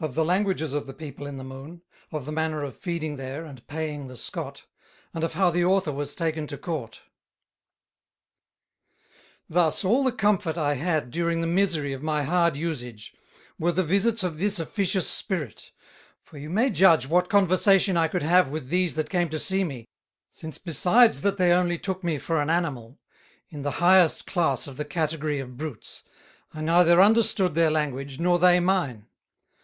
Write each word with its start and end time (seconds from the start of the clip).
Of 0.00 0.14
the 0.14 0.24
Languages 0.24 0.72
of 0.72 0.86
the 0.86 0.94
People 0.94 1.26
in 1.26 1.36
the 1.36 1.44
Moon; 1.44 1.82
of 2.10 2.24
the 2.24 2.32
Manner 2.32 2.62
of 2.64 2.74
Feeding 2.74 3.14
there, 3.16 3.44
and 3.44 3.64
Paying 3.68 4.08
the 4.08 4.16
Scot; 4.16 4.64
and 5.14 5.22
of 5.22 5.34
how 5.34 5.50
the 5.50 5.64
Author 5.64 5.92
was 5.92 6.12
taken 6.14 6.46
to 6.48 6.58
Court. 6.58 7.02
Thus, 9.48 9.84
all 9.84 10.02
the 10.02 10.10
comfort 10.10 10.56
I 10.56 10.74
had 10.74 11.10
during 11.10 11.40
the 11.40 11.46
misery 11.46 11.92
of 11.92 12.02
my 12.02 12.22
hard 12.24 12.56
Usage, 12.56 13.14
were 13.60 13.70
the 13.72 13.84
visits 13.84 14.24
of 14.24 14.38
this 14.38 14.58
officious 14.58 15.06
Spirit; 15.06 15.70
for 16.24 16.38
you 16.38 16.48
may 16.50 16.70
judge 16.70 17.06
what 17.06 17.28
conversation 17.28 17.96
I 17.96 18.08
could 18.08 18.22
have 18.22 18.48
with 18.48 18.70
these 18.70 18.94
that 18.94 19.10
came 19.10 19.28
to 19.28 19.38
see 19.38 19.62
me, 19.64 19.86
since 20.30 20.56
besides 20.58 21.20
that 21.20 21.36
they 21.36 21.52
only 21.52 21.78
took 21.78 22.02
me 22.02 22.16
for 22.18 22.40
an 22.40 22.50
Animal, 22.50 22.98
in 23.50 23.62
the 23.62 23.72
highest 23.82 24.26
class 24.26 24.66
of 24.66 24.78
the 24.78 24.84
Category 24.86 25.38
of 25.38 25.56
Bruits, 25.58 26.02
I 26.52 26.60
neither 26.62 27.00
understood 27.00 27.54
their 27.54 27.70
Language, 27.70 28.18
nor 28.18 28.38
they 28.38 28.58
mine. 28.58 29.06